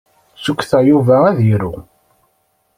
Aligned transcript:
Cukkteɣ 0.43 0.81
Yuba 0.89 1.15
ad 1.29 1.39
iru. 1.53 1.73